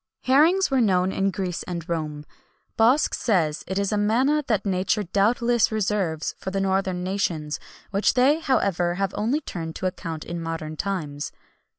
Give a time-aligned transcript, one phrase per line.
[0.23, 2.25] Herrings were unknown in Greece and Rome.
[2.75, 7.59] Bosc says it is a manna that nature doubtless reserved for the northern nations,
[7.91, 11.31] which they, however, have only turned to account in modern times.